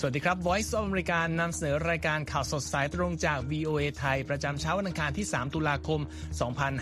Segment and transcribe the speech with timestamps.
[0.00, 6.00] สวัสดีครับ Voice of America นำเสนอรายการข่าวสดสายตรงจาก VOA ไทย ประจำเช้าวันอังคารที่ 3 ตุลาคม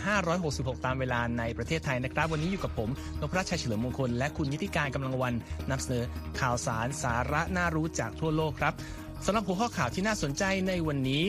[0.02, 2.90] 2566 ตามเวลาในประเทศไทยนะครับ วันนี้อยู่กับผม
[3.20, 5.34] นพรัชชัยเฉลิมมงคล และคุณนิติการกำลังวัน
[5.70, 6.04] นำเสนอ
[6.40, 8.74] ข่าวสารสาระน่ารู้จากทั่วโลกครับ
[9.24, 11.22] สำหรับหัวข้อข่าวที่น่าสนใจในวันนี้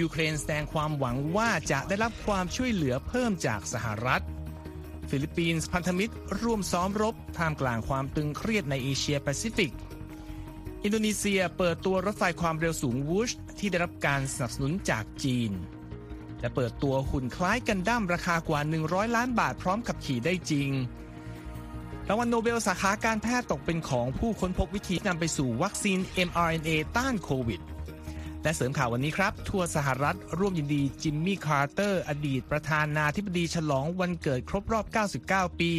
[0.00, 4.22] ยูเครนแสดงความหวังว่าจะได้รับความช่วยเหลือเพิ่มจากสหรัฐ
[5.10, 9.72] ฟิลิปปินส์พันธมิตรร่วมซ้อมรบท่ามกลางความตึงเครียดในเอเชียแปซิฟิก
[10.86, 15.52] อินโดนีเซียเปิดตัวรถไฟความเร็วสูง Whoosh ที่ได้รับการสนับสนุนจากจีน
[16.40, 20.68] และเปิดตัวหุ่นคล้ายกันดั้มราคากว่า 100 ล้านบาทพร้อมขับขี่ได้จริง
[22.08, 27.60] รางวัลโนเบลสาขาการแพทย์ตกเป็นของผู้ค้นพบวิธีนำไปสู่วัคซีน mRNA ต้านโควิด
[28.42, 34.86] และเสริมข่าววันนี้ครับ ทั่วสหรัฐร่วมยินดีจิมมี่คาร์เตอร์ อดีตประธานาธิบดีฉลองวันเกิดครบรอบ
[35.22, 35.72] 99 ปี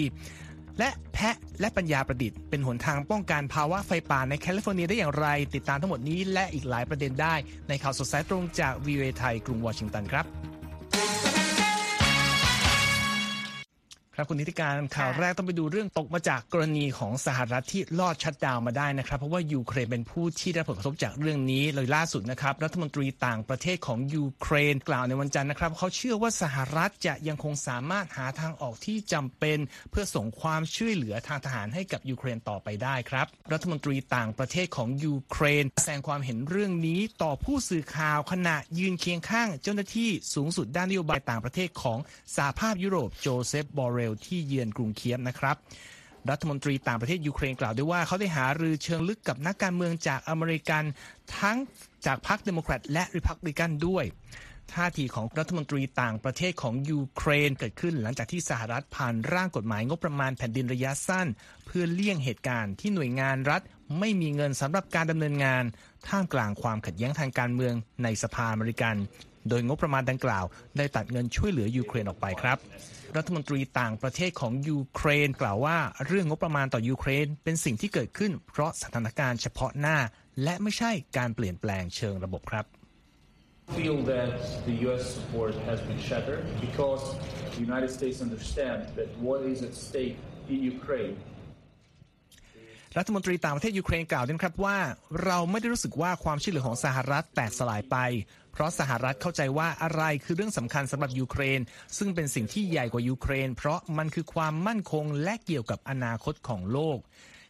[0.79, 7.35] และแพะและปัญญาประดิษฐ์เป็นหนทางป้องกันภาวะไฟป่าในแคลิฟอร์เนียได้อย่างไร ติดตามทั้งหมดนี้และอีกหลายประเด็นได้
[7.69, 10.25] ในข่าวสดสายตรงจากวีเอไทยกรุงวอชิงตันครับ
[14.17, 29.57] ครับคุณนิติการข่าวแรกต้องไปดูเรื่องตกมาจากกรณีของสหรัฐที่ลอดชัดดาวมาได้นะครับ เพราะว่ายูเครนเป็นผู้ที่ได้ผลกระทบจากเรื่องนี้เลยล่าสุดนะครับ รัฐมนตรีต่างประเทศของยูเครนกล่าวในวันจันทร์นะครับ เขาเชื่อว่าสหรัฐจะยังคงสามารถหาทางออกที่จำเป็น
[29.91, 41.99] เพื่อส่งความช่วยเหลือทางทหารให้กับยูเครนต่อไปได้ครับ รัฐมนตรีต่างประเทศของยูเครน แสดงความเห็นเรื่องนี้ต่อผู้สื่อข่าวขณะยืนเคียงข้าง เจ้าหน้าที่สูงสุดด้านนโยบายต่างประเทศของ
[42.35, 45.55] สหภาพยุโรปโจเซฟบอเรลที่เยือนกรุงเคียฟนะครับ
[46.29, 50.83] รัฐมนตรีต่างประเทศยูเครนกล่าวด้วยว่าเขาได้หารือเชิงลึกกับนักการเมืองจากอเมริกัน
[51.39, 51.57] ทั้ง
[52.05, 54.05] จากพรรคเดโมแครตและริพับลิกันด้วย
[54.73, 61.27] ท่าทีของรัฐมนตรีต่างประเทศของยูเครนเกิดขึ้นหลังจากที่สหรัฐผ่านร่างกฎหมายงบประมาณแผ่นดินระยะสั้น
[61.65, 63.61] เพื่อเลี่ยงเหตุการณ์ที่หน่วยงานรัฐ
[63.99, 65.63] ไม่มีเงินสำหรับการดำเนินงาน
[66.07, 68.95] ท่ามกลางความขัดแย้งทางการเมืองในสภาอเมริกัน
[69.49, 70.45] โดยงบประมาณดังกล่าว
[70.77, 72.57] ได้ตัดเงินช่วยเหลือยูเครนออกไปครับ
[73.17, 79.97] รัฐมนตรีต่างประเทศของยูเครน กล่าวว่าเรื่องงบประมาณต่อยูเครน เป็นสิ่งที่เกิดขึ้น เพราะสถานการณ์เฉพาะหน้า
[80.43, 82.65] และไม่ใช่การเปลี่ยนแปลงเชิงระบบครับ
[83.79, 84.31] feel that
[84.67, 85.03] the U.S.
[85.15, 87.03] support has been shattered because
[87.55, 90.17] the United States understand that what is at stake
[90.53, 91.15] in Ukraine
[92.97, 94.77] รัฐมนตรีต่างประเทศยูเครนกล่าวด้วยครับว่า
[95.25, 97.97] เราไม่ได้รู้สึกว่าความช่วยเหลือของสหรัฐแตกสลายไป
[98.53, 101.59] เพราะสหรัฐเข้าใจว่าอะไรคือเรื่องสำคัญสำหรับยูเครน
[101.97, 106.97] ซึ่งเป็นสิ่งที่ใหญ่กว่ายูเครน เพราะมันคือความมั่นคงและเกี่ยวกับอนาคตของโลก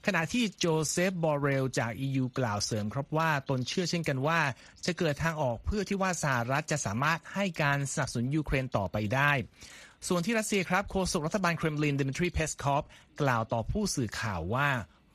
[0.06, 4.40] ขณะที่โจเซฟ บอเรล จาก EU กล่าวเสริมครับว่าตนเชื่อเช่นกันว่า
[4.86, 9.32] จะเกิดทางออกเพื่อที่ว่าสหรัฐจะสามารถให้การสนับสนุนยูเครนต่อไปได้
[10.08, 12.84] ส่วนที่รัสเซียครับโฆษกรัฐบาลเครมลินดมิทรีเพสคอฟ
[13.22, 14.70] กล่าวต่อผู้สื่อข่าวว่า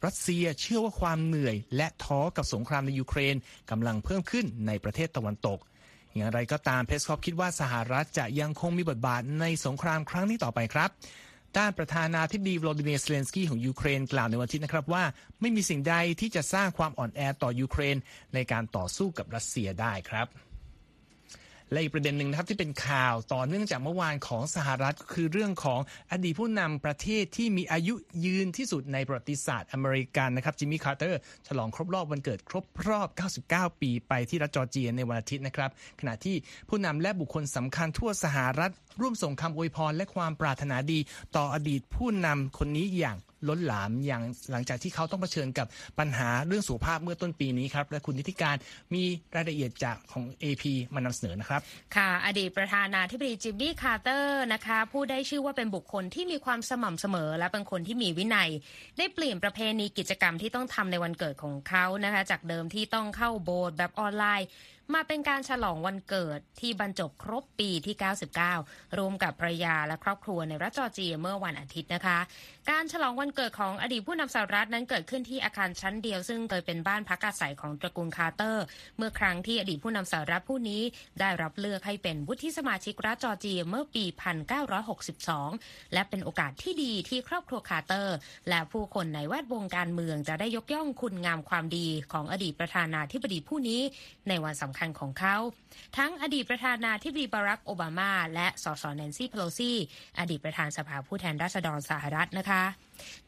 [0.05, 3.37] รัสเซียเชื่อว่าความเหนื่อย และท้อกับสงครามในยูเครน
[3.71, 5.59] กำลังเพิ่มขึ้นในประเทศตะวันตก
[6.15, 10.91] อย่างไรก็ตามเพสคอฟคิดว่าสหรัฐจะยังคงมีบทบาทในสงครามครั้งนี้ต่อไปครับ
[11.59, 15.05] ด้านประธานาธิบดีวลาดิเมียร์เซเลนสกี้ของยูเครนกล่าวในวันอาทิตย์นะครับว่า
[15.41, 17.97] ไม่มีสิ่งใดที่จะสร้างความอ่อนแอต่อยูเครน
[18.35, 20.27] ในการต่อสู้กับรัสเซียได้ครับ
[21.73, 25.81] และอีกประเด็นหนึ่งนะครับที่เป็นข่าวต่อเนื่องจากเมื่อวานของสหรัฐคือเรื่องของ
[26.13, 27.95] อดีตผู้นำประเทศที่มีอายุ
[28.25, 33.09] ยืนที่สุดในประวัติศาสตร์อเมริกันนะครับจิมมี่คาร์เตอร์ฉลองครบรอบวันเกิดครบรอบ
[33.69, 35.71] 99 ปีไปที่รัฐจอร์เจียในวันอาทิตย์นะครับ
[36.01, 36.37] ขณะที่
[36.69, 38.71] ผู้นำและบุคคลสำคัญทั่วสหรัฐ
[39.01, 40.99] ร่วมส่งคำอวยพรและความปรารถนาดี
[41.37, 43.19] ต่ออดีตผู้นำคนนี้อย่าง
[43.49, 45.67] ล้นหลามอย่างหลังจากที่เขาต้องเผชิญกับ
[45.99, 48.57] ปัญหาเรื่องสุขภาพเมื่อต้นปีนี้ครับ และคุณนิติการ
[48.95, 49.03] มี
[49.35, 50.65] รายละเอียดจากของ AP
[50.95, 51.61] มานำเสนอนะครับ
[51.97, 58.51] ค่ะ อดีตประธานาธิบดีจิมมี่คาร์เตอร์นะคะผู้ได้ชื่อว่าเป็นบุคคลที่มีความสม่ำเสมอ และเป็นคนที่มีวินัย
[58.99, 64.49] ได้เปลี่ยนประเพณีกิจกรรมที่ต้องทำในวันเกิดของเขานะคะ จากเดิมที่ต้องเข้าโบสถ์แบบออนไลน์
[64.95, 67.97] มาเป็นการฉลองวันเกิดที่บรรจบครบปีที่
[68.47, 72.19] 99 ร่วมกับภรรยาและครอบครัวในรัฐจอร์เจียเมื่อวันอาทิตย์นะคะ
[72.71, 78.65] การฉลองวันเกิดของอดีตผู้นำสหรัฐนั้นเกิดขึ้นที่อาคารชั้นเดียว ซึ่งเคยเป็นบ้านพักอาศัยของตระกูลคาร์เตอร์
[78.97, 80.83] เมื่อครั้งที่อดีตผู้นำสหรัฐผู้นี้
[81.21, 84.05] ได้รับเลือกให้เป็นวุฒิสมาชิกรัฐจอร์เจียเมื่อปี
[84.99, 88.17] 1962 และเป็นโอกาสที่ดีที่ครอบครัวคาร์เตอร์
[88.49, 93.81] และผู้คนในแวดวงการเมืองจะได้ยกย่องคุณงามความดีของอดีตประธานาธิบดีผู้นี้
[94.29, 95.37] ในวันสำคัญของเขา
[95.97, 99.73] ทั้งอดีตประธานาธิบดีบารักโอบามา และสสแนนซี่เพโลซี
[100.19, 102.63] อดีตประธานสภาผู้แทนราษฎรสหรัฐนะคะ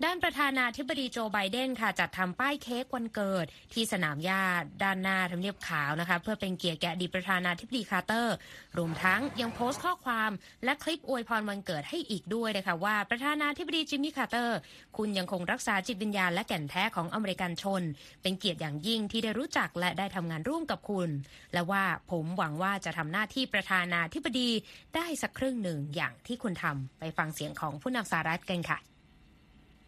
[0.05, 4.43] ด้านประธานาธิบดีโจไบเดนค่ะจัดทำป้ายเค้กวันเกิดที่สนามหญ้า
[4.83, 8.37] ด้านหน้าทำเนียบขาวนะคะเพื่อเป็นเกียรติแก่อดีตประธานาธิบดีคาร์เตอร์
[8.79, 10.31] รวมทั้งยังโพสต์ข้อความ
[10.65, 14.59] และคลิปอวยพรวันเกิดให้อีกด้วยนะคะว่าประธานาธิบดีจิมมี่คาร์เตอร์
[14.97, 17.83] คุณยังคงรักษาจิตวิญญาณและแก่นแท้ของอเมริกันชน
[18.23, 21.09] เป็นเกียรติอย่างยิ่งที่ได้รู้จักและได้ทำงานร่วมกับคุณ
[21.53, 24.51] และว่าผมหวังว่าจะทำหน้าที่ประธานาธิบดี
[24.97, 28.92] ได้สักครึ่งหนึ่งอย่างที่คุณทำไปฟังเสียงของผู้นำสหรัฐกันค่ะ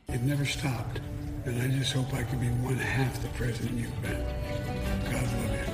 [0.08, 1.00] It never stopped,
[1.46, 4.22] and I just hope I can be one half the president you've been.
[5.10, 5.66] God love you.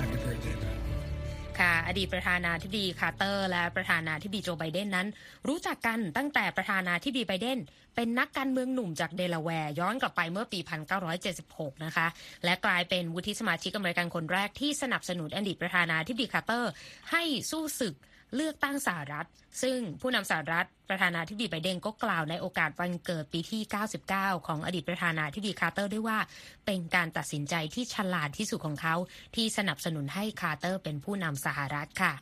[0.00, 0.72] Happy birthday, pal.
[1.60, 5.08] ค่ะอดีตประธานาธิบดีคาร์เตอร์ และประธานาธิบดีโจไบเดนนั้น
[5.48, 7.58] รู้จักกันตั้งแต่ประธานาธิบดีไบเดน
[7.96, 10.60] เป็นนักการเมืองหนุ่มจากเดลาแวร์ย้อนกลับไปเมื่อปี
[11.22, 12.06] 1976 นะคะ
[12.44, 16.72] และกลายเป็นวุฒิสมาชิกอเมริกันคนแรกที่สนับสนุนอดีตประธานาธิบดีคาร์เตอร์
[17.10, 17.94] ให้สู้ศึก
[18.36, 19.26] เลือกตั้งสหรัฐ
[19.62, 23.62] ซึ่งผู้นำสหรัฐ ประธานาธิบดีไบเดนก็กล่าวในโอกาสวันเกิดปีที่
[24.04, 26.18] 99 ของอดีตประธานาธิบดีคาร์เตอร์ด้วยว่า
[26.66, 28.94] เป็นการตัดสินใจที่ฉลาดที่สุดของเขา
[29.36, 32.12] ที่สนับสนุนให้คาร์เตอร์เป็นผู้นำสหรัฐค่ะ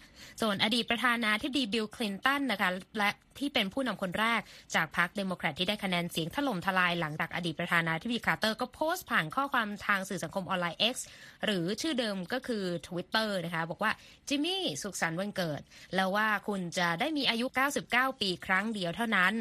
[0.40, 4.40] ส่วนอดีตประธานาธิบดีบิลคลินตันนะคะและที่เป็นผู้นำคนแรก
[4.74, 10.96] จากพรรคเดโมแครตที่ได้คะแนนเสียงถล่มทลายหลังจากอดีตประธานาธิบดีคาร์เตอร์ก็โพสต์ผ่านข้อความทางสื่อสังคมออนไลน์ X
[11.44, 13.92] หรือชื่อเดิมก็คือ Twitter นะคะบอกว่า
[14.28, 15.60] จิมมี่สุขสันต์วันเกิด
[15.94, 17.46] แล้วว่าคุณจะได้มีอายุ
[17.84, 19.32] 99 ปีครั้้งเดียวเท่านั้น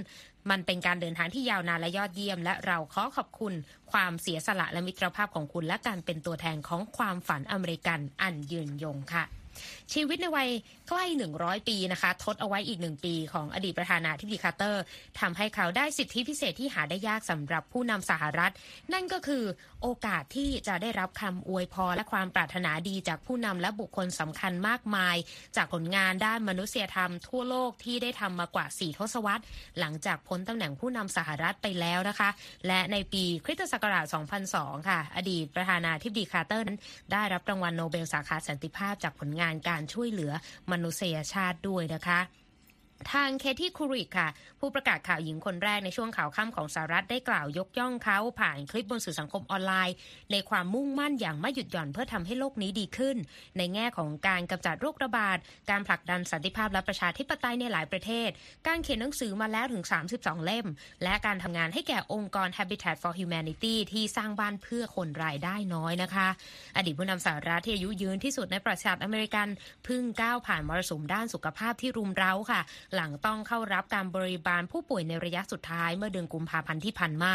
[0.49, 3.53] มันเป็นการเดินทางที่ยาวนานและยอดเยี่ยม และเราขอขอบคุณ
[3.91, 9.23] ความเสียสละและมิตรภาพของคุณ และการเป็นตัวแทนของความฝันอเมริกันอันยืนยงค่ะ
[9.93, 10.49] ชีวิตในวัย
[10.89, 11.05] ใกล้
[11.37, 14.83] 100 ปีนะคะ ทดเอาไว้อีกหนึ่งปีของอดีตประธานาธิบดีคาร์เตอร์
[15.19, 18.51] ทำให้เขาได้สิทธิพิเศษที่หาได้ยากสำหรับผู้นำสหรัฐ
[18.93, 19.43] นั่นก็คือ
[19.81, 25.15] โอกาสที่จะได้รับคำอวยพรและความปรารถนาดีจากผู้นำและบุคคลสำคัญมากมาย
[25.55, 29.43] จากผลงานด้านมนุษยธรรมทั่วโลกที่ได้ทำมากว่า 4 ทศวรรษ
[29.79, 32.29] หลังจากพ้นตำแหน่งผู้นำสหรัฐไปแล้วนะคะ
[32.67, 34.05] และในปีคริสตศักราช
[34.47, 36.79] 2002 ค่ะ อดีตประธานาธิบดีคาร์เตอร์นั้น
[37.11, 40.31] ได้รับรางวัลโนเบลสาขาสันติภาพจากผลงานการช่วยเหลือ
[40.71, 42.19] มนุษยชาติด้วยนะคะ
[43.13, 44.29] ทางเคที่คูริกค่ะ
[44.59, 49.95] ผู้ประกาศข่าวหญิงคนแรกในช่วงข่าวค่ำของสหรัฐได้กล่าวยกย่องเขาผ่านคลิปบนสื่อสังคมออนไลน์
[50.31, 53.17] ในความมุ่งมั่นอย่างไม่หยุดหย่อนเพื่อทำให้โลกนี้ดีขึ้น
[53.57, 55.37] ในแง่ของการกำจัดโรคระบาด
[55.69, 58.29] การผลักดันสันติภาพและประชาธิปไตยในหลายประเทศ
[58.67, 59.83] การเขียนหนังสือมาแล้วถึง
[60.15, 60.67] 32 เล่ม
[61.03, 66.27] และการทำงานให้แก่องค์กร Habitat for Humanity ที่สร้างบ้านเพื่อคนรายได้น้อยนะคะ
[66.77, 69.47] อดีตผู้นำสหรัฐที่อายุยืนที่สุดในประชาชาติอเมริกัน
[69.85, 72.61] เพิ่งก้าวผ่านมรสุมด้านสุขภาพที่รุมเร้าค่ะ
[72.95, 77.33] หลังต้องเข้ารับการบริบาลผู้ป่วยในระยะสุดท้ายเมื่อเดือนกุมภาพันธ์ที่ผ่านมา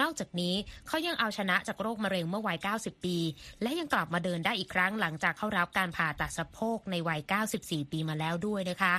[0.00, 0.54] นอกจากนี้
[0.88, 3.16] เขายังเอาชนะจากโรคมะเร็งเมื่อวัย 90 ปี
[3.62, 7.20] และยังกลับมาเดินได้อีกครั้งหลังจากเข้ารับการผ่าตัดสะโพกในวัย
[7.56, 8.94] 94 ปีมาแล้วด้วยนะคะ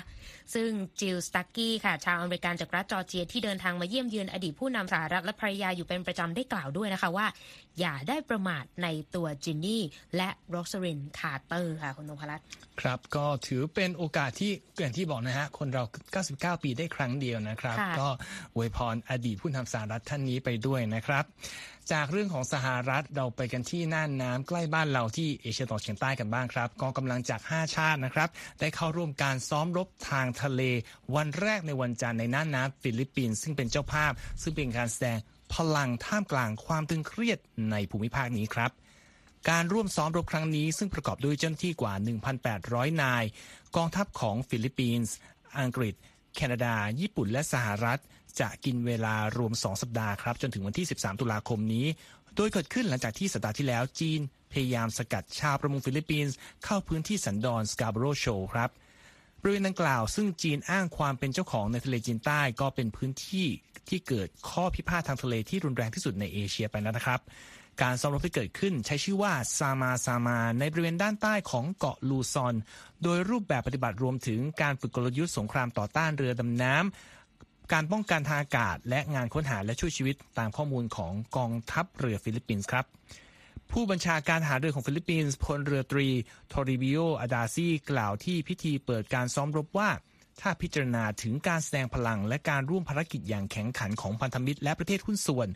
[0.54, 0.70] ซึ่ง
[1.00, 7.28] จิลสตักกี้ค่ะ ชาวอเมริกันจากรัฐจอร์เจียที่เดินทางมาเยี่ยมเยือนอดีตผู้นำสหรัฐและภรรยาอยู่เป็นประจำได้กล่าวด้วยนะคะว่า
[7.80, 9.84] อย่าได้ประมาทในตัวจิมมี่
[10.18, 12.46] และโรสลินคาร์เตอร์ค่ะคุณนพรัตน์
[12.82, 15.84] ครับก็ถือเป็นโอกาสที่อย่างที่บอกนะฮะคนเรา
[16.16, 18.10] 99 ปีได้ครั้งเดียวนะครับค่ะก็
[18.56, 21.26] อวยพรอดีตผู้นำสหรัฐท่านนี้ไปด้วยนะครับ
[21.92, 28.30] จากเรื่องของสหรัฐเราไปกันที่น่านน้ำใกล้บ้านเราที่เอเชียตะวันออกเฉียงใต้กันบ้างครับกองกำลังจาก 5 ชาตินะครับ
[28.60, 30.62] ได้เข้าร่วมการซ้อมรบทางทะเล
[31.16, 34.12] วันแรกในวันจันทร์ในน่านน้ำฟิลิปปินส์ซึ่งเป็นเจ้าภาพ
[34.42, 35.18] ซึ่งเป็นการแสดง
[35.54, 37.40] พลังท่ามกลางความตึงเครียด
[37.72, 38.72] ในภูมิภาคนี้ครับ
[39.50, 41.94] การร่วมซ้อมรบครั้งนี้ซึ่งประกอบด้วยเจ้าหน้าที่กว่า
[42.48, 43.24] 1,800 นาย
[43.76, 45.16] กองทัพของฟิลิปปินส์
[45.60, 45.94] อังกฤษ
[46.36, 48.00] แคนาดา ญี่ปุ่นและสหรัฐ
[48.40, 51.86] จะกินเวลารวม 2 สัปดาห์ครับ จนถึงวันที่ 13 ตุลาคมนี้
[52.36, 54.20] โดยเกิดขึ้นหลังจากที่สัปดาห์ที่แล้วจีน
[54.52, 58.70] พยายามสกัดชาวประมงฟิลิปปินส์เข้าพื้นที่สันดอนสกา b โรโชครับ
[59.42, 63.48] บริเวณดังกล่าวซึ่งจีนอ้างความเป็นเจ้าของในทะเลจีนใต้ก็เป็นพื้นที่
[63.90, 67.20] ที่เกิดข้อพิพาททางทะเลที่รุนแรงที่สุดในเอเชียไปแล้วนะครับ
[67.82, 72.56] การซ้อมรบที่เกิดขึ้นใช้ชื่อว่าซามาซามา ในบริเวณด้านใต้ของเกาะลูซอน
[73.04, 82.86] โดยรูปแบบปฏิบัติรวมถึงการฝึกกลยุทธ์สงครามต่อต้านเรือดำน้ำการป้องกันทางอากาศ และงานค้นหาและช่วยชีวิตตามข้อมูลของกองทัพเรือฟิลิปปินส์ครับ
[83.72, 86.08] ผู้บัญชาการทหารเรือของฟิลิปปินส์พลเรือตรี
[86.52, 89.90] ทอริบิโออาดาซีกล่าวที่พิธีเปิดการซ้อมรบว่า
[90.42, 95.48] ถ้าพิจารณาถึงการแสดงพลังและการร่วมภารกิจอย่างแข็งขันของพันธมิตรและประเทศหุ้นส่วน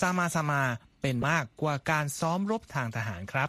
[0.00, 0.62] ซามาซามา
[1.02, 3.48] เป็นมากกว่าการซ้อมรบทางทหารครับ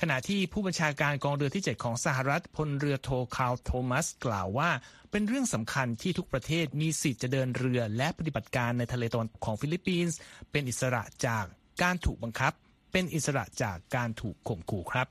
[0.00, 4.70] ขณะที่ผู้บัญชาการกองเรือที่ 7 ของสหรัฐพลเรือโทคาร์ลโทมัสกล่าวว่า
[5.10, 10.18] เป็นเรื่องสำคัญที่ทุกประเทศมีสิทธิ์จะเดินเรือและปฏิบัติการในทะเลตะวันตกของฟิลิปปินส์
[10.50, 11.44] เป็นอิสระจาก
[11.82, 12.52] การถูกบังคับ
[12.92, 15.06] เป็นอิสระจากการถูกข่มขู่ครับ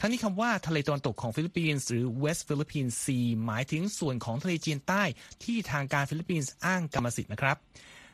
[0.00, 5.02] ทั้งนี้คำว่าทะเลตะวันตกของฟิลิปปินส์หรือ West Philippine Sea หมายถึงส่วนของทะเลจีนใต้
[5.44, 7.56] ที่ทางการฟิลิปปินส์อ้างกรรมสิทธิ์นะครับ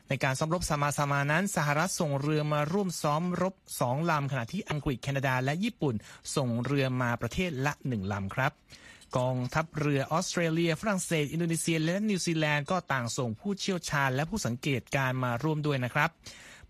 [0.09, 5.95] ในการซ้อมรบซามาซามานั้น สหรัฐส่งเรือมาร่วมซ้อมรบสองลำขณะที่อังกฤษแคนาดาและญี่ปุ่น
[6.35, 8.51] ส่งเรือมาประเทศละหนึ่งลำครับ
[9.17, 16.09] กองทัพเรือออสเตรเลีย ฝรั่งเศส อินโดนีเซีย และนิวซีแลนด์ก็ต่างส่งผู้เชี่ยวชาญและผู้สังเกตการณ์มาร่วมด้วยนะครับ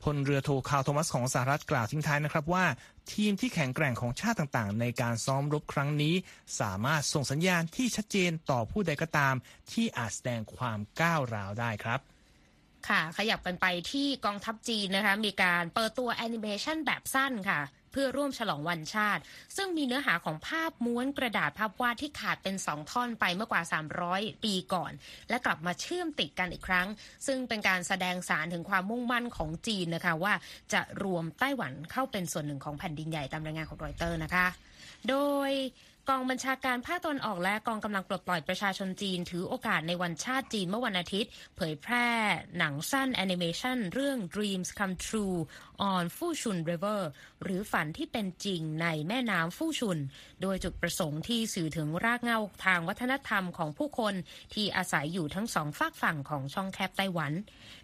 [0.03, 2.65] พลเรือโทคาร์ลโทมัสของสหรัฐกล่าวทิ้งท้ายนะครับว่า
[3.13, 6.15] ทีมที่แข็งแกร่งของชาติต่างๆ ในการซ้อมรบครั้งนี้
[6.59, 9.35] สามารถส่งสัญญาณที่ชัดเจนต่อผู้ใดก็ตาม
[9.71, 11.99] ที่อาจแสดงความก้าวร้าวได้ครับ
[12.87, 19.21] ค่ะ ขยับกันไปที่กองทัพจีนนะคะ มีการเปิดตัวแอนิเมชันแบบสั้นค่ะเพื่อร่วมฉลองวันชาติ
[19.57, 23.61] ซึ่งมีเนื้อหาของภาพม้วนกระดาษภาพวาดที่ขาดเป็นสองท่อนไปเมื่อกว่า
[24.03, 24.91] 300 ปีก่อน
[25.29, 26.87] และกลับมาเชื่อมติดกันอีกครั้ง
[27.27, 30.33] ซึ่งเป็นการแสดงสารถึงความมุ่งมั่นของจีนนะคะ ว่า
[30.73, 34.47] จะรวมไต้หวันเข้าเป็นส่วนหนึ่งของแผ่นดินใหญ่ตามรายงานของรอยเตอร์นะคะ
[35.09, 35.15] โด
[35.49, 35.51] ย
[36.09, 42.07] กองบัญชาการภาคตะวันออกและกองกำลังปลดปล่อยประชาชนจีน ถือโอกาสในวันชาติจีนเมื่อวันอาทิตย์ เผยแพร่
[42.57, 45.37] หนังสั้นแอนิเมชันเรื่อง Dreams Come True
[45.91, 47.01] on Fushun River
[47.43, 49.97] หรือฝันที่เป็นจริงในแม่น้ำฟู่ชุน
[50.41, 54.13] โดยจุดประสงค์ที่สื่อถึงรากเหง้าทางวัฒนธรรมของผู้คน
[54.53, 57.31] ที่อาศัยอยู่ทั้งสองฝากฝั่งของช่องแคบไต้หวัน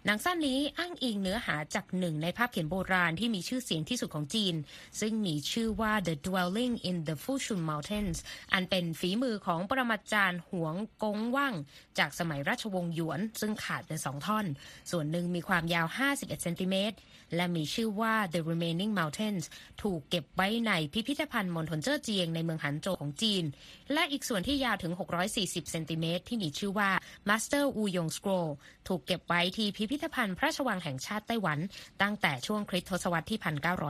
[0.04, 4.54] หนังสั้นนี้อ้างอิงเนื้อหาจากหนึ่งในภาพเขียนโบราณที่มีชื่อเสียงที่สุดของจีน
[5.00, 8.15] ซึ่งมีชื่อว่า The Dwelling in the Fushun Mountains
[8.52, 11.54] อันเป็นฝีมือของปรมาจารย์หวงกงว่าง
[11.98, 14.46] จากสมัยราชวงศ์หยวน ซึ่งขาดเป็นสองท่อน
[14.90, 16.96] ส่วนหนึ่งมีความยาว 51 เซนติเมตร
[17.36, 19.44] และมีชื่อว่า The Remaining Mountains
[19.82, 23.44] ถูกเก็บไว้ในพิพิธภัณฑ์มณฑลเจ้อเจียงในเมืองหันโจวของจีน
[23.92, 24.92] และอีกส่วนที่ยาวถึง
[25.32, 26.90] 640 เซนติเมตรที่มีชื่อว่า
[27.28, 28.50] Master Wu Yong Scroll
[28.88, 31.58] ถูกเก็บไว้ที่พิพิธภัณฑ์พระราชวังแห่งชาติไต้หวัน
[32.02, 33.40] ตั้งแต่ช่วงคริสตศตวรรษที่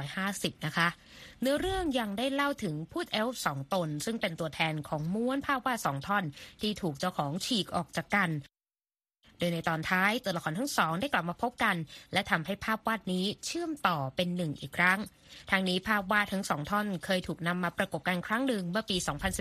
[0.07, 0.89] 1950 นะคะ
[1.41, 6.25] เนื้อเรื่องยังได้เล่าถึงพูดเอลฟ์สองตน ซึ่งเป็นตัวแทนของม้วนภาพวาดสองท่อน
[6.61, 8.31] ที่ถูกเจ้าของฉีกออกจากกัน
[9.39, 11.77] โดยในตอนท้ายตัวละครทั้งสองได้กลับมาพบกัน
[12.13, 15.01] และทำให้ภาพวาดนี้เชื่อมต่อเป็นหนึ่งอีกครั้ง
[15.51, 18.97] ทางนี้ภาพวาดทั้งสองท่อนเคยถูกนำมาประกบกันครั้งหนึ่งเมื่อปี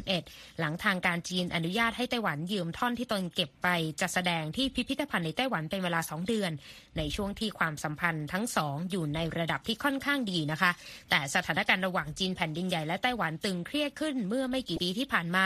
[0.07, 3.67] 2011 หลังทางการจีนอนุญาตให้ไต้หวันยืมท่อนที่ตนเก็บไป
[4.01, 6.51] จัดแสดงที่พิพิธภัณฑ์ในไต้หวันเป็นเวลา 2 เดือน
[6.97, 10.71] ในช่วงที่ความสัมพันธ์ทั้งสองอยู่ในระดับที่ค่อนข้างดีนะคะ
[11.09, 15.45] แต่สถานการณ์ระหว่างจีนแผ่นดินใหญ่และไต้หวันตึงเครียดขึ้นเมื่อไม่กี่ปีที่ผ่านมา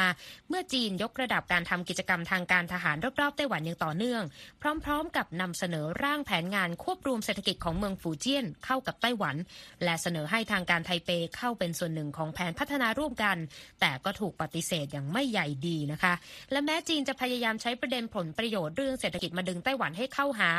[0.50, 4.24] เมื่อจีนยกระดับการทำกิจกรรมทางการทหารรอบๆไต้หวันอย่างต่อเนื่อง
[4.62, 9.36] พร้อมๆ กับนำเสนอร่างแผนงานควบรวมเศรษฐกิจของเมืองฟูเจี้ยนเข้ากับไต้หวัน
[9.84, 13.38] และเสนอให้ทางการไทเปเข้าเป็นส่วนหนึ่งของแผนพัฒนาร่วมกัน
[13.82, 16.14] แต่ก็ถูกปฏิเสธอย่างไม่ใหญ่ดีนะคะ
[16.52, 20.52] และแม้จีนจะพยายามใช้ประเด็นผลประโยชน์เรื่องเศรษฐกิจมาดึงไต้หวันให้เข้าหา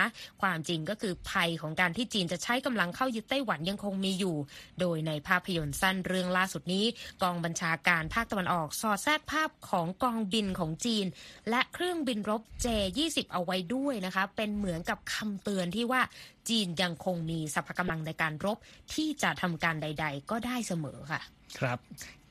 [0.42, 4.36] ความจริงก็คือภัยของการที่จีนจะใช้กำลังเข้ายึดไต้หวันยังคงมีอยู่
[4.80, 6.84] โดยในภาพยนตร์สั้นเรื่องล่าสุดนี้
[7.22, 11.06] กองบัญชาการภาคตะวันออกสอดแทรกภาพของกองบินของจีน
[11.50, 16.00] และเครื่องบินรบ J20 เอาไว้ด้วยนะคะ เป็นเหมือนกับคำเตือนที่ว่า
[16.48, 18.58] จีนยังคงมีสรรพกำลังในการรบ
[18.94, 21.20] ที่จะทำการใด ๆ ก็ได้เสมอค่ะ
[21.58, 21.78] ครับ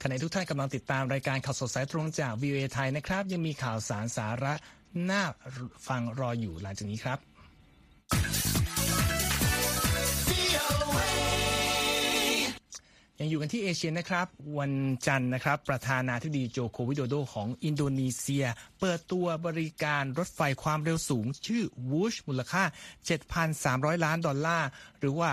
[0.01, 4.53] ขณะทุกท่านกำลังติดตามรายการข่าวสดสายตรงจาก VOA ไทยนะครับ ยังมีข่าวสารสาระ
[5.09, 5.23] น่า
[5.87, 7.19] ฟังรออยู่หลังจากนี้ครับ
[13.21, 14.73] ยังอยู่กันที่เอเชียนะครับ วัน
[15.07, 18.45] จันทร์นะครับ ประธานาธิบดีโจโควิโดโดของอินโดนีเซีย
[18.79, 22.63] เปิดตัวบริการรถไฟความเร็วสูง ชื่อวูชมูลค่า
[23.33, 24.67] 7,300 ล้านดอลลาร์
[24.99, 25.31] หรือว่า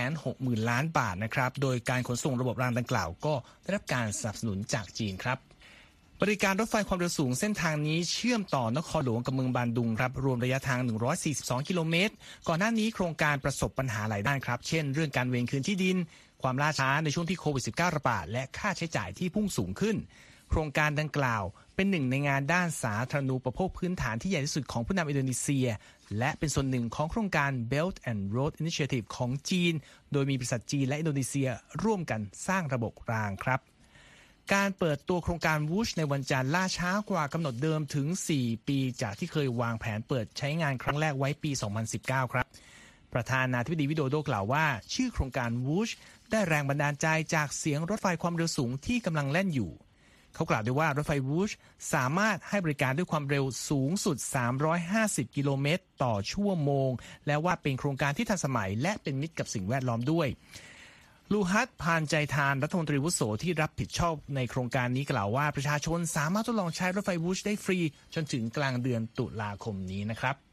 [0.00, 5.38] 260,000 ล้านบาทนะครับ โดยการขนส่งระบบรางดังกล่าวก็ได้รับการสนับสนุนจากจีนครับ
[6.22, 10.80] บริการรถไฟความเร็วสูงเส้นทางนี้เชื่อมต่อนครหลวงกับเมืองบานดุงครับรวมระยะทาง
[11.24, 12.14] 142 กิโลเมตร
[12.48, 15.98] ก่อนหน้านี้โครงการประสบปัญหาหลายด้านครับ เช่น เรื่องการเวรคืนที่ดิน
[16.42, 19.96] ความล่าช้าในช่วงที่โควิด -19 ระบาดและค่าใช้จ่ายที่พุ่งสูงขึ้น
[20.50, 25.68] โครงการดังกล่าว เป็นหนึ่งในงานด้านสาธารณูปโภคพื้นฐานที่ใหญ่ที่สุดของผู้นำอินโดนีเซีย
[26.18, 29.74] และเป็นส่วนหนึ่งของโครงการ Belt and Road Initiative ของจีน
[30.12, 31.48] โดยมีบริษัทจีนและอินโดนีเซีย
[31.82, 33.60] ร่วมกันสร้างระบบรางครับ
[34.54, 38.06] การเปิดตัวโครงการวูชในวันจันทร์ล่าช้ากว่ากำหนดเดิมถึง
[38.38, 41.50] 4 ปีจากที่เคยวางแผนเปิดใช้งานครั้งแรกไว้ปี
[41.92, 42.46] 2019 ครับ
[43.14, 45.90] ประธานาธิบดีวิโดโดกล่าวว่า ชื่อโครงการวูช
[46.30, 49.70] ได้แรงบันดาลใจจากเสียงรถไฟความเร็วสูงที่กำลังแล่นอยู่
[50.34, 51.50] เขากล่าวด้วยว่ารถไฟวูช
[51.94, 54.16] สามารถให้บริการด้วยความเร็วสูงสุด
[54.76, 56.90] 350 กิโลเมตร ต่อชั่วโมง
[57.26, 60.28] และว่าเป็นโครงการที่ทันสมัย และเป็นมิตรกับสิ่งแวดล้อมด้วย
[61.32, 67.78] ลูฮัตพานใจทานรัฐมนตรีวุโสที่รับผิดชอบในโครงการนี้กล่าวว่าประชาชนสามารถทดลองใช้รถไฟวูชได้ฟรี
[68.14, 70.47] จนถึงกลางเดือนตุลาคมนี้นะครับ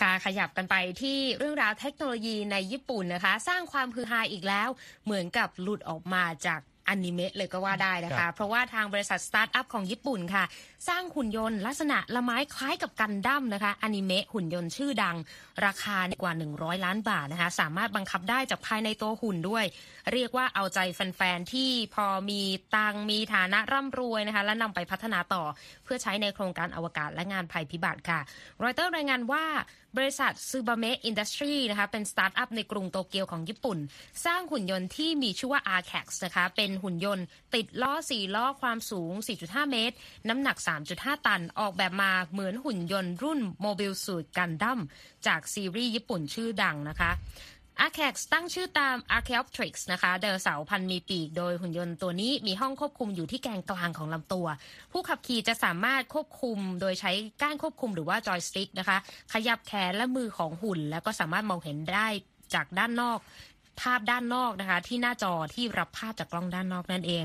[0.00, 4.68] ค่ะขยับกันไปที่เรื่องราวเทคโนโลยีในญี่ปุ่นนะคะ สร้างความฮือฮาอีกแล้ว
[5.04, 10.44] เหมือนกับหลุดออกมาจาก อนิเมะเลยก็ว่าได้นะครัคะบเพราะว่าทางบริษัทสตาร์ทอัพของญี่ปุ่นค่ะ
[10.88, 15.16] สร้างหุ่นยนต์ลักษณะละไม้คล้ายกับกันดั้มนะคะอนิเมะหุ่นยนต์ชื่อดัง
[15.66, 19.64] ราคากว่า 100 ล้านบาทนะคะ สามารถบังคับได้จากภายในตัวหุ่นด้วย
[20.12, 22.40] เรียกว่าเอาใจแฟนๆ ที่พอมี
[22.76, 25.44] ตังค์มีฐานะร่ำรวยนะคะ และนำไปพัฒนาต่อ
[25.84, 28.20] เพื่อใช้ในโครงการอวกาศและงานภัยพิบัติค่ะ
[28.62, 29.44] รอยเตอร์รายงานว่า
[29.96, 33.78] บริษัทซูบาเมะ Industry นะคะเป็นสตาร์ทอัพในกรุงโตเกียวของญี่ปุ่น
[34.24, 39.96] สร้างหุ่นยนต์ที่มีชื่อว่า ARCHAX นะคะเป็นหุ่นยนต์ ติดล้อ4ล้อความสูง 4.5 เมตร
[40.28, 40.56] น้ำหนัก
[40.92, 44.80] 3.5 ตันออกแบบมาเหมือนหุ่นยนต์รุ่น Mobile Suit Gundam
[45.26, 47.10] จากซีรีส์ญี่ปุ่นชื่อดังนะคะ
[47.84, 54.46] a r c a x ตั้งชื่อตาม Archaeopteryx นะคะไดโนเสาร์พันมีปีกโดยหุ่นยนต์ตัวนี้มีห้องควบคุมอยู่ที่แกนกลางของลำตัว
[54.92, 58.98] ผู้ขับขี่จะสามารถควบคุมโดยใช้ก้านควบคุมหรือว่าจอยสติ๊กนะคะ
[59.32, 62.08] ขยับแขนและมือของหุ่น แล้วก็สามารถมองเห็นได้
[62.54, 63.18] จากด้านนอก
[63.80, 67.24] ภาพด้านนอกนะคะ ที่หน้าจอที่รับภาพจากกล้องด้านนอกนั่นเอง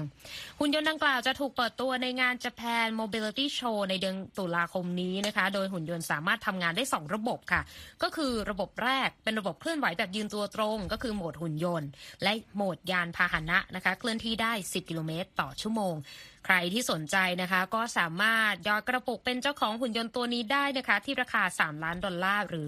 [0.59, 7.61] หุ่นยนต์ดังกล่าวจะถูกเปิดตัวในงาน Japan Mobility Show ในเดือนตุลาคมนี้นะคะ โดยหุ่นยนต์สามารถทำงานได้ 2 ระบบค่ะ
[8.03, 11.89] ก็คือระบบแรกเป็นระบบเคลื่อนไหวแบบยืนตัวตรง ก็คือโหมดหุ่นยนต์
[12.23, 15.95] และโหมดยานพาหนะนะคะ เคลื่อนที่ได้ 10 กิโลเมตร ต่อชั่วโมง
[16.45, 22.67] ใครที่สนใจนะคะก็สามารถหยอดกระปุกเป็นเจ้าของหุ่นยนต์ตัวนี้ได้นะคะ ที่ราคา 3 ล้านดอลลาร์หรือ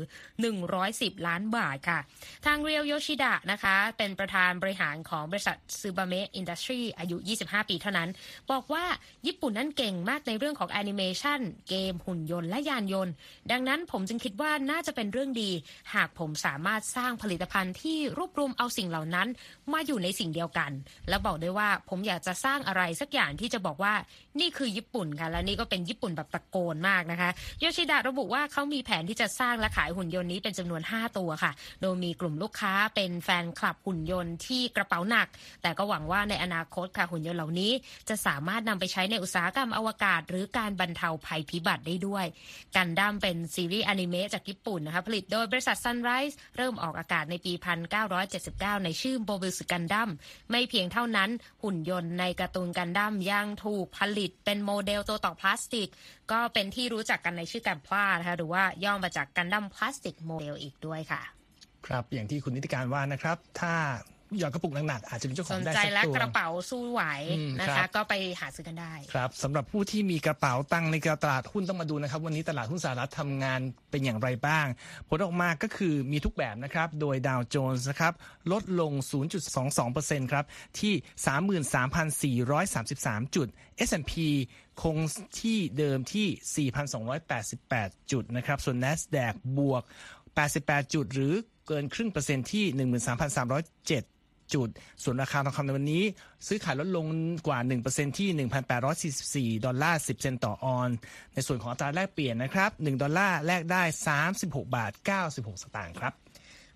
[0.63, 1.99] 110 ล้านบาทค่ะ
[2.45, 8.09] ทางเรียวโยชิดะนะคะ เป็นประธานบริหารของบริษัทซูบาเมะ Industry อายุ 25 ปีเท่านั้น
[8.51, 8.85] บอกว่า
[9.27, 11.39] ญี่ปุ่นนั้นเก่งมากในเรื่องของแอนิเมชัน
[11.69, 13.13] เกมหุ่นยนต์และยานยนต์
[13.51, 15.51] ดังนั้นผมจึงคิดว่าน่าจะเป็นเรื่องดี
[15.93, 19.27] หากผมสามารถสร้างผลิตภัณฑ์ที่รวบรวมเอาสิ่งเหล่านั้น
[19.73, 20.71] มาอยู่ในสิ่งเดียวกัน
[21.09, 23.93] และบอกด้วยว่าผมอยากจะสร้างอะไรสักอย่างที่จะบอกว่า
[24.39, 27.29] นี่คือญี่ปุ่นค่ะและนี่ก็เป็นญี่ปุ่นแบบตะโกนมากนะคะ
[27.59, 31.51] โยชิดะระบุว่าเขามีแผนที่จะสร้างและขายหุ่นยนต์นี้เป็นจำนวน 5 ตัวค่ะ
[31.81, 35.27] โดยมีกลุ่มลูกค้าเป็นแฟนคลับหุ่นยนต์ที่กระเป๋าหนัก
[35.61, 37.71] แต่ก็หวังว่าในอนาคตค่ะหุ่นยนต์เหล่านี้
[38.09, 42.25] จะสามารถนำไปใช้ในอุตสาหกรรมอวกาศ หรือการบรรเทาภัยพิบัติได้ด้วย
[42.75, 47.53] กันดั้มเป็นซีรีส์อนิเมะจากญี่ปุ่นนะคะผลิตโดยบริษัท Sunrise เริ่มออกอากาศในปี
[48.19, 50.09] 1979 ในชื่อ Mobile Suit Gundam
[50.51, 51.29] ไม่เพียงเท่านั้น
[51.63, 55.89] หุ่นยนต์ในการ์ตูนกันดั้มยังถูกผลิตเป็นโมเดลตัวต่อพลาสติก
[56.31, 61.21] ก็เป็นที่รู้จักกันในชื่อกันพลานะคะหรือว่าย่อมาจาก Gundam plastic model อีกด้วยค่ะ
[61.87, 63.73] ครับอย่างที่คุณนิติการว่านะครับ ถ้า
[64.39, 67.01] หยอดกระปุกหนักๆอาจจะเป็นเจ้าขสองนได้ใจสักและตัว กระเป๋าสู้ไหว
[67.37, 73.59] อืมนะครัคะ บ ก็ไปหาซื้อกันได้ ครับสำหรับผู้ที่มีกระเป๋าตังค์ในตลาดหุ้นต้องมาดูนะครับ วันนี้ตลาดหุ้นสหรัฐทำงาน
[73.91, 74.65] เป็นอย่างไรบ้าง
[75.09, 78.13] ผลออกมาก็คือมีทุกแบบนะครับ โดยดาวโจนส์นะครับ
[78.51, 78.91] ลดลง
[79.61, 80.45] 0.22%ครับ
[80.79, 80.93] ที่
[83.23, 83.47] 33,433 จุด
[83.87, 84.13] S&P
[84.81, 84.97] คง
[85.41, 86.69] ที่เดิมที่
[87.41, 89.83] 4,288 จุดนะครับ ส่วน NASDAQ บวก
[90.37, 91.33] 88 จุดหรือ
[91.67, 92.65] เกินครึ่งเปอร์เซ็นต์ที่
[93.83, 94.22] 13,307
[94.53, 94.69] จุด
[95.03, 96.03] ส่วนราคาทองคำในวันนี้
[96.47, 97.05] ซื้อขายลดลง
[97.47, 100.89] กว่า 1%ที่ 1,844 ดอลลาร์ 10 เซนต์ต่อออนซ์
[101.33, 103.83] ในส่วนของอัตราแลกเปลี่ยนนะครับ 1 ดอลลาร์แลกได้
[104.27, 104.91] 36 บาท
[105.27, 106.13] 96 สตางค์ครับ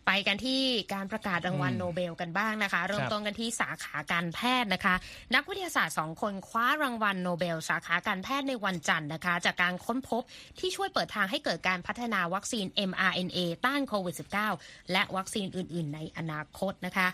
[0.08, 0.62] ไปกันที่
[0.94, 4.96] การประกาศรางวัลโนเบลกันบ้างนะคะ เริ่มต้นกันที่สาขาการแพทย์นะคะ
[5.36, 10.24] นักวิทยาศาสตร์สองคนคว้ารางวัลโนเบล สาขาการแพทย์ในวันจันทร์นะคะ จากการค้นพบ
[10.60, 14.16] ที่ช่วยเปิดทางให้เกิดการพัฒนาวัคซีน mRNA ต้านโควิด
[14.54, 17.08] -19 และวัคซีนอื่น ๆ ในอนาคตนะคะ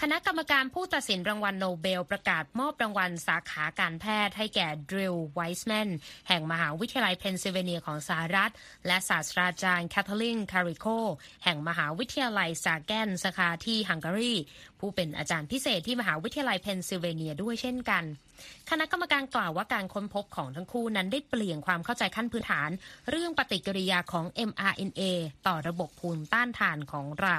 [0.00, 5.88] คณะกรรมการผู้ตัดสินรางวัลโนเบล ประกาศมอบรางวัลสาขาการแพทย์ให้แก่ดรูว์ ไวส์แมน
[6.28, 8.52] แห่งมหาวิทยาลัยเพนซิลเวเนียของสหรัฐ
[8.86, 10.86] และศาสตราจารย์แคทเธอรีนคาริโค
[11.44, 14.32] แห่งมหาวิทยาลัยสาแกนสาขาที่ฮังการี
[14.80, 18.04] ผู้เป็นอาจารย์พิเศษที่มหาวิทยาลัยเพนซิลเวเนียด้วยเช่นกัน
[18.70, 22.70] คณะกรรมการกล่าวว่าการค้นพบของทั้งคู่นั้นได้เปลี่ยนความเข้าใจขั้นพื้นฐาน
[23.10, 25.02] เรื่องปฏิกิริยาของ mRNA
[25.46, 27.36] ต่อระบบภูมิต้านทานของเรา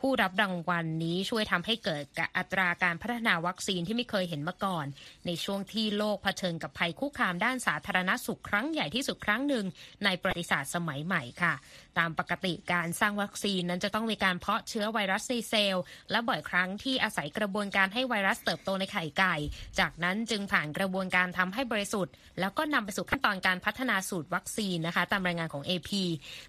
[0.00, 2.02] ผู้รับรางวัลนนี้ช่วยทำให้เกิด
[2.36, 4.86] อัตราการพัฒนาวัคซีนที่ไม่เคยเห็นมาก่อน
[5.26, 9.64] ในช่วงที่โลกเผชิญกับภัยคุกคามด้านสาธารณสุขครั้งใหญ่ที่สุดครั้งหนึ่ง
[10.04, 11.54] ในประวัติศาสตร์สมัยใหม่ค่ะ
[11.98, 19.34] ตามปกติการสร้างวัคซีนนั้นจะต้องมีการเพาะเชื้อไวรัสในเซลล์และบ่อยครั้งที่อาศัยกระบวนการให้ไวรัสเติบโตในไข่ไก่
[19.78, 25.90] จากนั้นจึงผ่านกระบวนการทำให้บริสุทธิ์ แล้วก็นำไปสู่ขั้นตอนการพัฒนาสูตรวัคซีนนะคะตามรายงานของ AP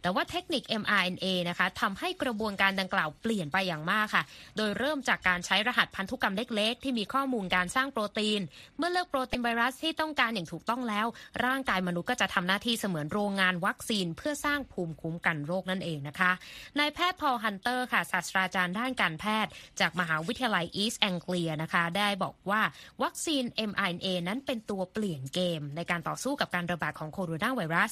[0.02, 4.24] แต่ว่าเทคนิค mRNA นะคะทำให้กระบวนการดังกล่าวเปลี่ยนไปอย่างมากค่ะ
[4.58, 8.42] โดยเริ่มจากการใช้รหัสพันธุกรรมเล็กๆ ที่มีข้อมูลการสร้างโปรตีน
[8.78, 11.08] เมื่อเลือกโปรตีนไวรัสที่ต้องการอย่างถูกต้องแล้ว
[11.46, 16.32] ร่างกายมนุษย์ก็จะทำหน้าที่เสมือนโรงงานวัคซีน เพื่อสร้างภูมิคุ้มกันโรคนั่นเองนะคะ
[16.80, 22.62] นายแพทย์พอลฮันเตอร์ค่ะศาสตราจารย์ด้านการแพทย์ จากมหาวิทยาลัยอีสแองเลียนะคะได้บอกว่า
[23.04, 27.92] วัคซีน mRNA นั้นเป็นตัวเปลี่ยนเกม ในการต่อสู้กับการระบาดของโคโรนาไวรัส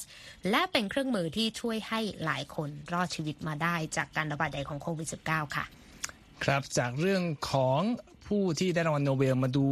[0.49, 5.65] และเป็นเครื่องมือที่ช่วยให้หลายคนรอดชีวิตมาได้จากการระบาดใหญ่ของโควิด -19 ค่ะ
[6.43, 7.81] ครับจากเรื่องของ
[8.29, 9.65] ผู้ที่ได้รางวัลโนเบลมาดู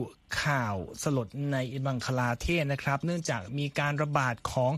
[0.44, 4.72] ข่าวสลดในบังคลาเทศนะครับ เนื่องจากมีการระบาดของ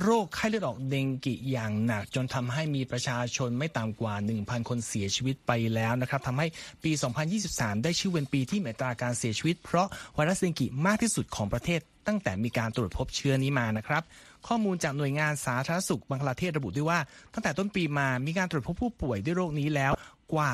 [0.00, 6.46] โรคไข้เลือดออกเดงกิอย่างหนัก จนทำให้มีประชาชนไม่ต่ำกว่า 1,000 คนเสียชีวิตไปแล้วนะครับทำให้
[6.84, 6.92] ปี
[7.38, 14.02] 2023 ได้ชื่อเป็นปีที่มีอัตราการเสียชีวิต เพราะไวรัสเดงกิมากที่สุดของประเทศ ตั้งแต่มีการตรวจพบเชื้อนี้มานะครับ
[14.46, 16.98] ข้อมูลจากหน่วยงานสาธารณสุขบังคลาเทศระบุด้วยว่า
[17.32, 19.92] ตั้งแต่ต้นปีมามีการตรวจพบผู้ป่วยด้วยโรคนี้แล้ว
[20.32, 20.52] กว่า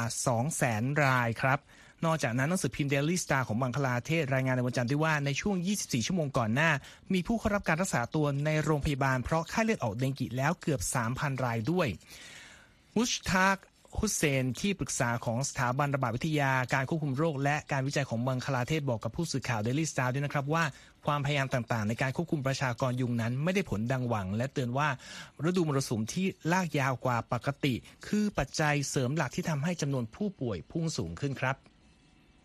[0.50, 1.60] 200,000 รายครับ
[2.04, 6.70] นอกจากนั้นหนังสือพิมพ์เดลี่สตาร์ของบังคลาเทศรายงานในวันจันทร์ด้วยว่าในช่วง 24 ชั่วโมงก่อนหน้า
[7.12, 10.80] มีผู้เข้ารับการรักษาตัวในโรงพยาบาลเพราะไข้เลือดออกเดงกิแล้วเกือบ
[11.12, 11.88] 3,000 รายด้วย
[12.96, 13.56] มุชทาก
[13.98, 20.64] ฮุสเซนที่ปรึกษาของสถาบันระบาดวิทยาการควบคุมโรค และการวิจัยของบังคลาเทศบอกกับผู้สื่อข่าวเดลี่สตาร์ด้วยนะครับว่า
[21.06, 24.88] ความพยายามต่างๆ ในการควบคุมประชากรยุงนั้นไม่ได้ผลดังหวัง และเตือนว่า
[25.48, 27.74] ฤดูมรสุมที่ลากยาวกว่าปกติ
[28.06, 31.56] คือปัจจัยเสริมหลักที่ทำให้จำนวนผู้ป่วยพุ่งสูงขึ้นครับ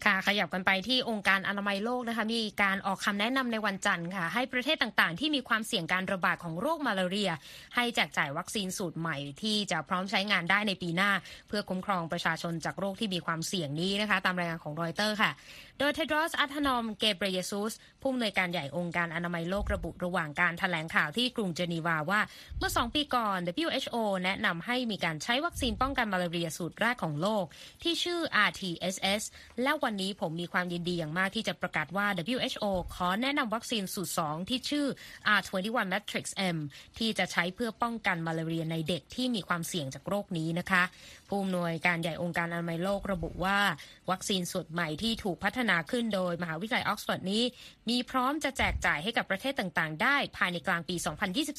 [0.05, 7.31] ค่ะขยับกันไปที่องค์การอนามัยโลกนะคะมีการออกคำแนะนำในวันจันทร์ค่ะ ให้ประเทศต่างๆ ที่มีความเสี่ยงการระบาดของโรคมาลาเรีย
[7.75, 11.11] ให้แจกจ่ายวัคซีนสูตรใหม่ที่จะพร้อมใช้งานได้ในปีหน้า
[11.47, 15.31] เพื่อคุ้มครองประชาชนจากโรคที่มีความเสี่ยงนี้นะคะ ตามรายงานของรอยเตอร์ค่ะ
[15.79, 17.73] โดยเทดรอสอัธนอมเกเบรเยซุส
[18.07, 22.21] ผู้อำนวยการใหญ่องค์การอนามัยโลกระบุระหว่างการแถลงข่าวที่กรุงเจนีวาว่า
[22.57, 27.45] เมื่อ 2 ปีก่อน WHO แนะนำให้มีการใช้วัคซีนป้องกันมาลาเรียสูตรแรกของโลก
[27.83, 29.21] ที่ชื่อ RTSS
[29.63, 32.65] และวันนี้ผมมีความยินดีอย่างมากที่จะประกาศว่า WHO
[32.95, 34.85] ขอแนะนำวัคซีนสูตร 2 ที่ชื่อ
[35.37, 36.57] R21 Matrix M
[36.97, 40.83] ที่จะใช้เพื่อป้องกันมาลาเรียในเด็กที่มีความเสี่ยงจากโรคนี้นะคะ
[41.29, 43.57] ผู้อำนวยการใหญ่องค์การอนามัยโลกระบุว่า
[44.11, 47.43] วัคซีนสูตรใหม่ที่ถูกพัฒนาขึ้นโดยมหาวิทยาลัยออกซฟอร์ดนี้
[47.89, 50.95] มีพร้อมจะแจกจ่ายให้กับประเทศต่างๆ ได้ภายในกลางปี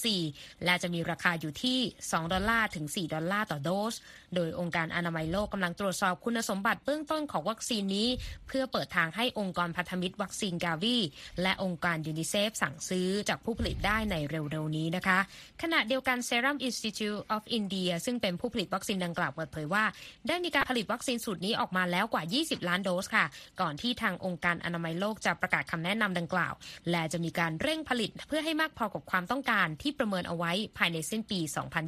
[0.01, 3.95] 2024 และจะมีราคาอยู่ที่ 2 ดอลลาร์ถึง 4 ดอลลาร์ต่อโดส
[4.35, 8.09] โดยองค์การอนามัยโลกกำลังตรวจสอบคุณสมบัติเบื้องต้นของวัคซีนนี้
[8.47, 10.97] เพื่อเปิดทางให้องค์กรพันธมิตรวัคซีนกาวี
[11.43, 15.19] และองค์การยูนิเซฟสั่งซื้อจากผู้ผลิตได้ในเร็วๆนี้นะคะ
[15.63, 19.85] ขณะเดียวกัน Serum Institute of India ซึ่งเป็นผู้ผลิตวัคซีนดังกล่าวเปิดเผยว่า
[20.29, 23.25] ได้มีการผลิตวัคซีนสูตรนี้ออกมาแล้วกว่า 20 ล้านโดสค่ะ
[23.61, 26.55] ก่อนที่ทางองค์การอนามัยโลกจะประกาศคำแนะนำดังกล่าว
[26.91, 31.41] และจะมีการเร่งผลิตเพื่อให้มากพอกับความต้องการที่ประเมินเอาไว้ภายในสิ้นปี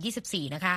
[0.02, 0.74] 2024 นะคะ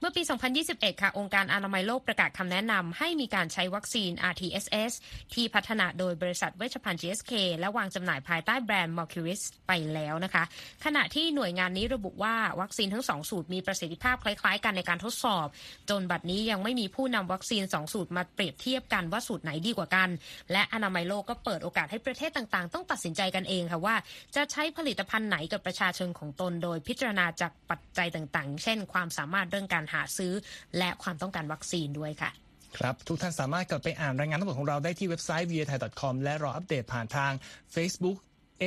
[0.00, 0.22] เมื่อปี
[0.62, 4.92] 2021 ค่ะ องค์การอนามัยโลกประกาศคำแนะนำให้มีการใช้วัคซีน RTSS
[5.34, 10.44] ที่พัฒนาโดยบริษัทเวชภัณฑ์ GSK และวางจำหน่ายภายใต้แบรนด์ Mercuris ไปแล้วนะคะ
[10.84, 15.46] ขณะที่หน่วยงานนี้ระบุว่าวัคซีนทั้ง2สูตรมีประสิทธิภาพคล้ายๆ กันในการทดสอบ
[15.90, 20.08] จนบัดนี้ยังไม่มีผู้นำวัคซีน2สูตรมาเปรียบเทียบกันว่าสูตรไหนดีกว่ากัน
[20.52, 23.96] และอนามัยโลกก็เปิดโอกาสให้ประเทศต่างๆ ต้องตัดสินใจกันเองค่ะว่า
[24.36, 30.32] จะใช้ผลิตภัณฑ์ไหนกับประชาชนของตน โดยพิจารณาจากปัจจัยต่างๆ เช่น ความสามารถเรื่องการหาซื้อ
[30.78, 32.30] และความต้องการวัคซีนด้วยค่ะ
[32.78, 37.32] ครับ ทุกท่านสามารถกลับไปอ่านรายงานทั้งหมดของเราได้ที่เว็บไซต์ v i a t h a i com และรออัปเดตผ่านทาง
[37.74, 38.18] Facebook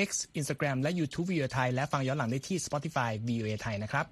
[0.08, 3.75] X Instagram และ YouTube v i a t h a i และฟังย้อนหลังได้ที่ Spotify via Thai
[3.84, 4.06] นะครับ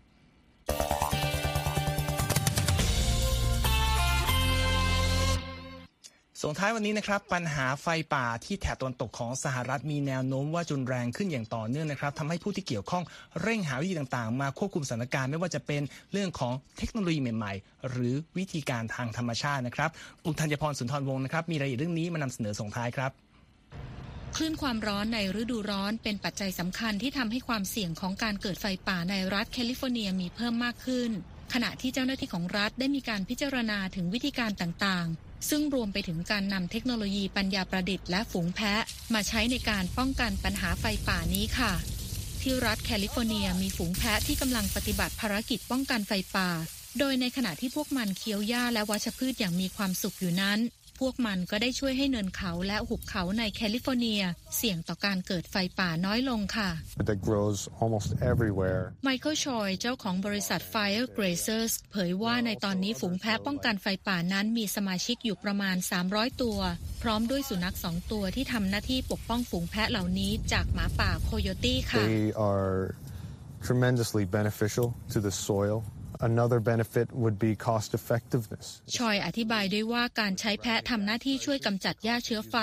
[6.47, 13.03] ส่งท้ายวันนี้นะครับปัญหาไฟป่าที่แถบตะวันตกของสหรัฐมีแนวโน้มว่าจุนแรงขึ้นอย่างต่อเนื่องนะครับทำให้ผู้ที่เกี่ยวข้อง
[13.41, 15.81] เร่งหาวิธีต่างๆ มาควบคุมสถานการณ์ไม่ว่าจะเป็น
[16.12, 19.89] เรื่องของเทคโนโลยีใหม่ ๆ หรือวิธีการทางธรรมชาตินะครับ
[20.25, 23.12] อุทัญพรสุนทรวงศ์นะครับมีรายละเอียดเรื่องนี้มานำเสนอส่งท้ายครับ
[24.36, 31.12] คลื่นความร้อนในฤดูร้อนเป็นปัจจัยสำคัญที่ทำให้ความเสี่ยงของการเกิดไฟป่าในรัฐแคลิฟอร์เนียมีเพิ่มมากขึ้น
[31.53, 38.81] ขณะที่เจ้าหน้าที่ของรัฐได้มีการพิจารณาถึงวิธีการต่างๆ ซึ่งรวมไปถึงการนำเทคโนโลยีปัญญาประดิษฐ์และฝูงแพะ
[39.13, 41.73] มาใช้ในการป้องกันปัญหาไฟป่านี้ค่ะ
[42.41, 46.49] ที่รัฐแคลิฟอร์เนียมีฝูงแพะที่กำลังปฏิบัติภารกิจป้องกันไฟป่า
[46.99, 50.60] โดยในขณะที่พวกมันเคี้ยวหญ้าและวัชพืชอย่างมีความสุขอยู่นั้น
[50.99, 54.21] พวกมันก็ได้ช่วยให้เนินเขาและหุบเขาในแคลิฟอร์เนีย
[54.58, 56.69] เสี่ยงต่อการเกิดไฟป่าน้อยลงค่ะ
[57.10, 58.84] that grows almost everywhere.
[59.03, 65.75] ไมเคิลชอย เจ้าของบริษัท Fire Grazers เผยว่าในตอนนี้ฝูงแพะป้องกันไฟป่านั้นมีสมาชิกอยู่ประมาณ
[66.10, 66.60] 300 ตัว
[67.01, 72.75] พร้อมด้วยสุนัขสองตัวที่ทำหน้าที่ปกป้องฝูงแพะเหล่านี้จากหมาป่าโคโยตี้ค่ะ They are
[73.67, 75.77] tremendously beneficial to the soil.
[76.21, 78.65] Another benefit would be cost effectiveness.
[78.97, 82.56] ชอยอธิบายด้วยว่าการใช้แพะทำหน้าที่ช่วยกำจัดหญ้าเชื้อไฟ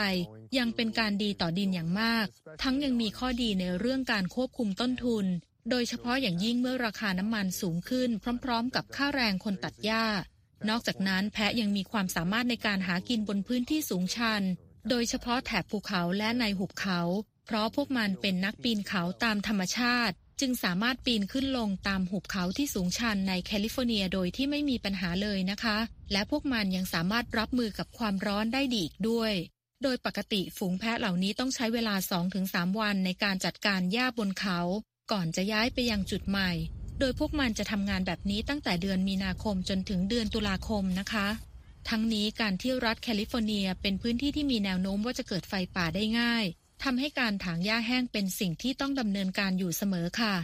[0.58, 2.26] ยังเป็นการดีต่อดินอย่างมาก
[2.62, 5.26] ทั้งยังมีข้อดีในเรื่องการควบคุมต้นทุน
[5.70, 8.10] โดยเฉพาะอย่างยิ่งเมื่อราคาน้ำมันสูงขึ้น
[8.44, 10.06] พร้อมๆ กับค่าแรงคนตัดหญ้า
[10.68, 14.42] นอกจากนั้นแพะยังมีความสามารถในการหากินบนพื้นที่สูงชัน
[14.88, 17.00] โดยเฉพาะแถบภูเขาและในหุบเขา
[17.46, 25.78] เพราะพวกมันเป็นนักปีนเขาตามธรรมชาติ จึงสามารถปีนขึ้นลงตามหุบเขาที่สูงชันในแคลิฟอร์เนียโดยที่ไม่มีปัญหาเลยนะคะ
[26.12, 29.32] และพวกมันยังสามารถรับมือกับความร้อนได้ดีอีกด้วย
[29.82, 31.94] โดยปกติฝูงแพะเหล่านี้ต้องใช้เวลา
[32.36, 34.58] 2-3 วันในการจัดการหญ้าบนเขา
[35.12, 36.50] ก่อนจะย้ายไปยังจุดใหม่
[36.98, 41.28] โดยพวกมันจะทำงานแบบนี้ตั้งแต่เดือนมีนาคมจนถึงเดือนตุลาคมนะคะ
[41.88, 46.46] ทั้งนี้การที่รัฐแคลิฟอร์เนียเป็นพื้นที่ที่มีแนวโน้มว่าจะเกิดไฟป่าได้ง่าย
[46.84, 50.34] ทำให้การถางหญ้าแห้งเป็นสิ่งที่ต้องดำเนินการอยู่เสมอค่ะ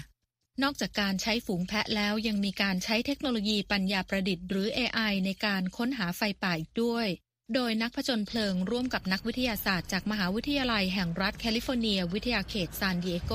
[0.63, 7.07] นอกจากการใช้ฝูงแพะแล้วยังมีการใช้เทคโนโลยีปัญญาประดิษฐ์หรือ AI ในการค้นหาไฟป่าอีกด้วย
[7.55, 13.33] โดยนักผจญเพลิงร่วมกับนักวิทยาศาสตร์จากมหาวิทยาลัยแห่งรัฐแคลิฟอร์เนีย วิทยาเขตซานดิเอโก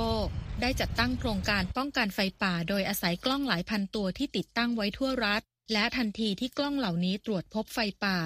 [0.62, 5.42] ได้จัดตั้งโครงการป้องกันไฟป่า โดยอาศัยกล้องหลายพันตัวที่ติดตั้งไว้ทั่วรัฐ
[5.74, 8.18] และทันทีที่กล้องเหล่านี้ตรวจพบไฟป่า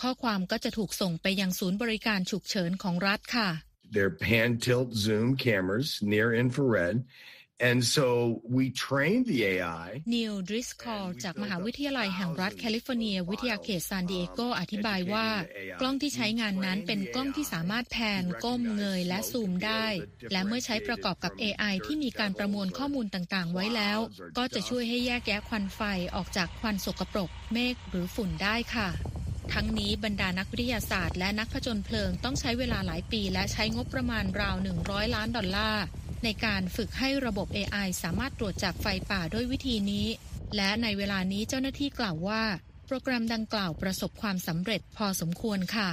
[0.00, 3.48] ข้อความก็จะถูกส่งไปยังศูนย์บริการฉุกเฉินของรัฐค่ะ
[3.92, 7.04] They're pan tilt zoom cameras, near infrared.
[7.58, 9.88] And so we trained the AI.
[10.14, 15.28] นีลดริสคอลจากมหาวิทยาลัยแห่งรัฐแคลิฟอร์เนีย วิทยาเขตซานดิเอโกอธิบายว่า
[15.80, 19.86] กล้องที่ใช้งานนั้นเป็นกล้องที่สามารถแผนก้มเงยและซูมได้
[20.32, 23.98] และเมื่อใช้ประกอบกับ AI ที่มีการประมวลข้อมูลต่างๆ ไว้แล้ว
[24.38, 25.80] ก็จะช่วยให้แยกแยะควันไฟ
[26.14, 28.88] ออกจากควันสกปรก เมฆหรือฝุ่นได้ค่ะ
[29.52, 35.84] ทั้งนี้บรรดานักวิทยาศาสตร์และนักผจญเพลิงต้องใช้เวลาหลายปี และใช้งบประมาณราว 100 ล้านดอลลาร์
[36.24, 40.06] ในการฝึกให้ระบบ AI สามารถตรวจจับไฟป่าด้วยวิธีนี้
[40.56, 42.42] และในเวลานี้เจ้าหน้าที่กล่าวว่า
[42.86, 45.90] โปรแกรมดังกล่าวประสบความสำเร็จพอสมควรค่ะ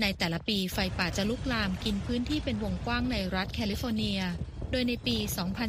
[0.00, 4.20] ในแต่ละปีไฟป่าจะลุกลามกินพื้นที่เป็นวงกว้างในรัฐแคลิฟอร์เนีย
[4.70, 5.16] โดยในปี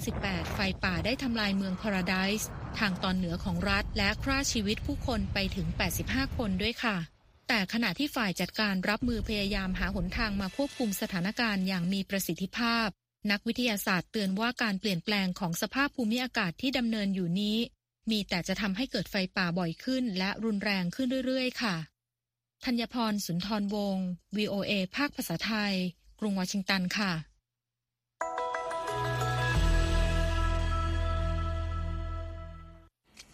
[0.02, 5.68] 2018 ไฟป่าได้ทำลายเมืองพาราไดส์ทางตอนเหนือของรัฐและฆ่าชีวิตผู้คนไปถึง
[6.04, 7.17] 85 คนด้วยค่ะ
[7.48, 12.88] แต่ขณะที่ฝ่ายจัดการรับมือพยายามหาหนทางมาควบคุมสถานการณ์อย่างมีประสิทธิภาพ
[13.32, 17.58] นักวิทยาศาสตร์เตือนว่าการเปลี่ยนแปลงของสภาพภูมิอากาศที่ดำเนินอยู่นี้
[18.12, 21.76] มีแต่จะทำให้เกิดไฟป่าบ่อยขึ้น และรุนแรงขึ้นเรื่อยๆ ค่ะ
[22.66, 24.08] ธัญพรสุนทรวงศ์
[24.38, 25.74] VOA ภาคภาษาไทย
[26.20, 27.12] กรุงวอชิงตันค่ะ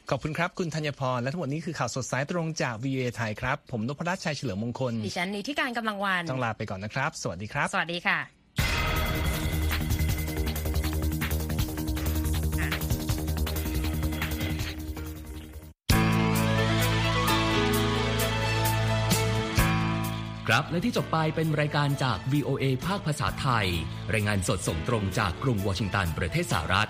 [0.10, 8.20] ขอบคุณครับ คุณธัญพร และทั้งหมดนี้คือข่าวสดสายตรงจาก VOA ไทยครับ ผมนพรัตน์ชัยเฉลิมมงคล ดิฉันนิติการกำลังวัน ต้องลาไปก่อนนะครับ สวัสดีครับ สวัสดีค่ะ
[20.48, 23.68] ครับและที่จบไปเป็นรายการจาก VOA ภาคภาษาไทย
[24.14, 26.90] รายงานสดส่งตรงจากกรุงวอชิงตันประเทศสหรัฐ